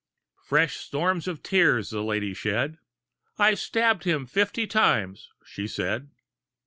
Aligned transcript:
Fresh 0.41 0.77
storms 0.77 1.27
of 1.27 1.43
tears 1.43 1.91
the 1.91 2.01
lady 2.01 2.33
shed: 2.33 2.79
"I 3.37 3.53
stabbed 3.53 4.03
him 4.03 4.25
fifty 4.25 4.65
times," 4.65 5.29
she 5.45 5.67
said. 5.67 6.09